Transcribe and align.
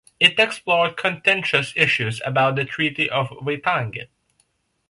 It 0.19 0.39
explored 0.39 0.97
contentious 0.97 1.73
issues 1.75 2.23
about 2.25 2.55
the 2.55 2.65
Treaty 2.65 3.07
of 3.07 3.29
Waitangi. 3.29 4.07